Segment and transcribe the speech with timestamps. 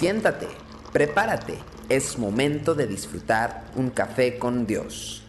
[0.00, 0.48] Siéntate,
[0.94, 1.58] prepárate,
[1.90, 5.22] es momento de disfrutar un café con Dios.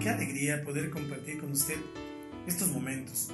[0.00, 1.76] Qué alegría poder compartir con usted
[2.46, 3.28] estos momentos.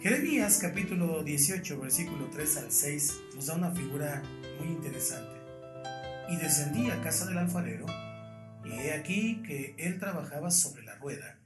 [0.00, 4.20] Jeremías capítulo 18 versículo 3 al 6 nos da una figura
[4.58, 5.38] muy interesante.
[6.28, 7.86] Y descendí a casa del alfarero,
[8.64, 11.37] y he aquí que él trabajaba sobre la rueda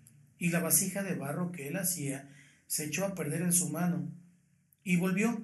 [0.43, 2.29] y la vasija de barro que él hacía
[2.67, 4.11] se echó a perder en su mano,
[4.83, 5.41] y volvió,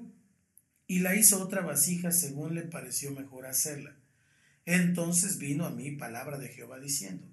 [0.88, 3.94] y la hizo otra vasija según le pareció mejor hacerla.
[4.64, 7.24] Entonces vino a mí palabra de Jehová diciendo,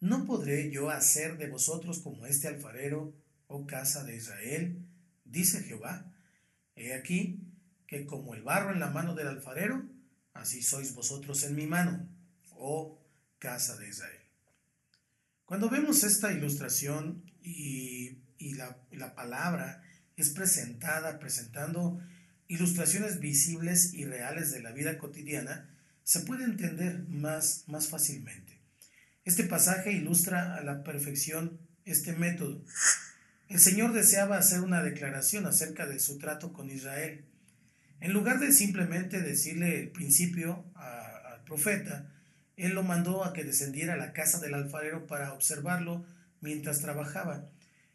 [0.00, 3.14] ¿no podré yo hacer de vosotros como este alfarero,
[3.46, 4.84] oh casa de Israel?
[5.24, 6.12] Dice Jehová,
[6.74, 7.38] he aquí
[7.86, 9.84] que como el barro en la mano del alfarero,
[10.34, 12.08] así sois vosotros en mi mano,
[12.56, 12.98] oh
[13.38, 14.19] casa de Israel.
[15.50, 18.16] Cuando vemos esta ilustración y,
[18.54, 19.82] la, palabra
[20.16, 22.00] es presentada, presentando
[22.46, 25.68] ilustraciones visibles y reales de la vida cotidiana,
[26.04, 28.60] se puede entender más, más fácilmente.
[29.24, 32.64] Este pasaje ilustra a la perfección este método.
[33.48, 37.24] El Señor deseaba hacer una declaración acerca de su trato con Israel.
[37.98, 42.08] En lugar de simplemente decirle el principio al profeta,
[42.64, 46.04] él lo mandó a que descendiera a la casa del alfarero para observarlo
[46.40, 47.48] mientras trabajaba.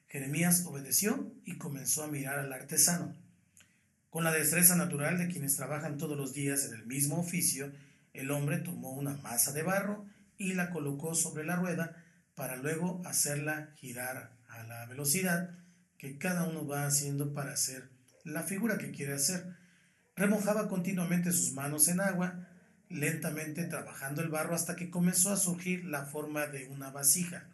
[0.08, 3.16] Jeremías obedeció y comenzó a mirar al artesano.
[4.10, 7.72] Con la destreza natural de quienes trabajan todos los días en el mismo oficio,
[8.14, 10.06] el hombre tomó una masa de barro
[10.38, 12.02] y la colocó sobre la rueda
[12.34, 15.50] para luego hacerla girar a la velocidad
[15.98, 17.90] que cada uno va haciendo para hacer
[18.24, 19.56] la figura que quiere hacer.
[20.16, 22.48] Remojaba continuamente sus manos en agua,
[22.90, 27.48] lentamente trabajando el barro hasta que comenzó a surgir la forma de una vasija.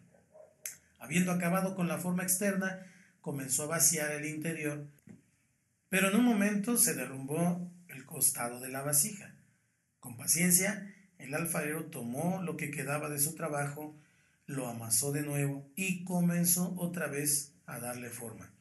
[1.00, 2.86] Habiendo acabado con la forma externa,
[3.22, 4.86] comenzó a vaciar el interior,
[5.90, 9.34] pero en un momento se derrumbó el costado de la vasija.
[10.00, 13.96] Con paciencia, el alfarero tomó lo que quedaba de su trabajo,
[14.46, 18.52] lo amasó de nuevo y comenzó otra vez a darle forma.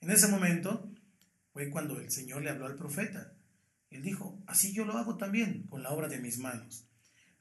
[0.00, 0.90] En ese momento
[1.52, 3.32] fue cuando el Señor le habló al profeta.
[3.92, 6.86] Él dijo, así yo lo hago también con la obra de mis manos.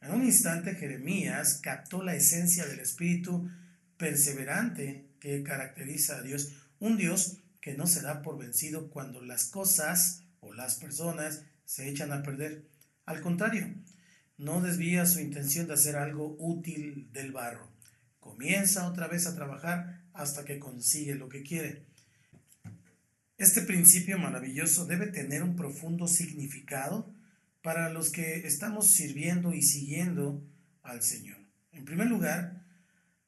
[0.01, 3.50] En un instante Jeremías captó la esencia del espíritu
[3.97, 9.45] perseverante que caracteriza a Dios, un Dios que no se da por vencido cuando las
[9.45, 12.66] cosas o las personas se echan a perder.
[13.06, 13.73] Al contrario,
[14.38, 17.72] no desvía su intención de hacer algo útil del barro.
[18.19, 21.85] Comienza otra vez a trabajar hasta que consigue lo que quiere.
[23.41, 27.12] Este principio maravilloso debe tener un profundo significado
[27.63, 30.47] para los que estamos sirviendo y siguiendo
[30.84, 31.40] al Señor.
[31.72, 32.63] En primer lugar,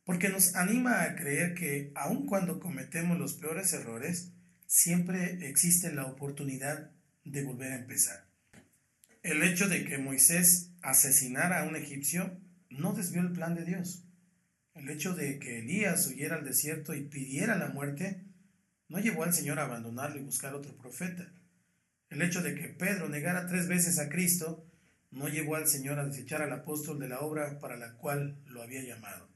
[0.06, 4.30] porque nos anima a creer que aun cuando cometemos los peores errores,
[4.68, 6.92] siempre existe la oportunidad
[7.26, 8.28] de volver a empezar.
[9.24, 14.06] El hecho de que Moisés asesinara a un egipcio no desvió el plan de Dios.
[14.76, 18.23] El hecho de que Elías huyera al desierto y pidiera la muerte
[18.94, 21.34] no llevó al Señor a abandonarlo y buscar otro profeta.
[22.12, 24.68] El hecho de que Pedro negara tres veces a Cristo
[25.10, 28.62] no llevó al Señor a desechar al apóstol de la obra para la cual lo
[28.62, 29.28] había llamado.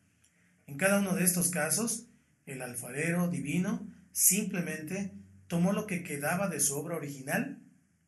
[0.67, 2.05] En cada uno de estos casos,
[2.45, 5.11] el alfarero divino simplemente
[5.47, 7.57] tomó lo que quedaba de su obra original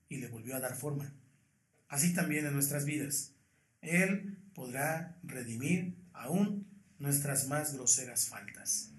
[0.07, 1.11] y le volvió a dar forma.
[1.87, 3.33] Así también en nuestras vidas.
[3.81, 6.67] Él podrá redimir aún
[6.99, 8.91] nuestras más groseras faltas.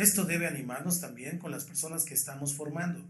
[0.00, 3.04] Esto debe animarnos también con las personas que estamos formando.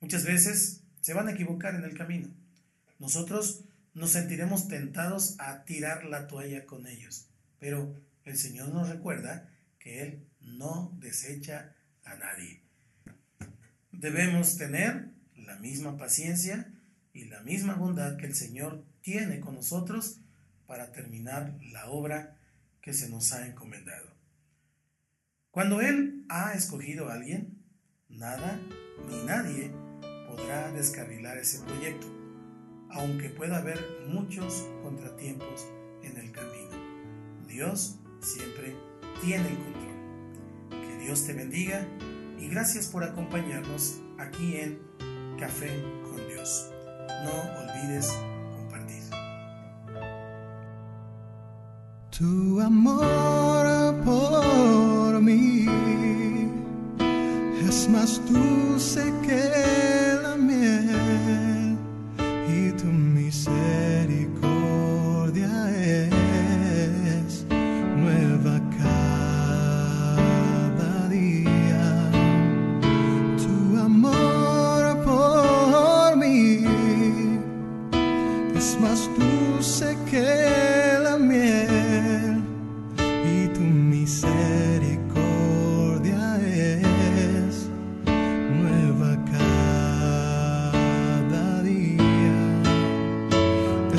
[0.00, 2.28] Muchas veces se van a equivocar en el camino.
[3.00, 3.64] Nosotros
[3.94, 7.26] nos sentiremos tentados a tirar la toalla con ellos,
[7.58, 11.74] pero el Señor nos recuerda que Él no desecha
[12.04, 12.60] a nadie.
[13.90, 16.72] Debemos tener la misma paciencia
[17.12, 20.18] y la misma bondad que el Señor tiene con nosotros
[20.68, 22.36] para terminar la obra
[22.82, 24.13] que se nos ha encomendado.
[25.54, 27.62] Cuando Él ha escogido a alguien,
[28.08, 28.60] nada
[29.08, 29.70] ni nadie
[30.26, 32.08] podrá descarrilar ese proyecto,
[32.90, 33.78] aunque pueda haber
[34.08, 35.68] muchos contratiempos
[36.02, 36.72] en el camino.
[37.46, 38.74] Dios siempre
[39.22, 40.80] tiene el control.
[40.88, 41.86] Que Dios te bendiga
[42.40, 44.80] y gracias por acompañarnos aquí en
[45.38, 45.70] Café
[46.02, 46.68] con Dios.
[47.22, 48.12] No olvides
[52.16, 55.66] Tu amor por mí.
[57.68, 60.03] Es más dulce que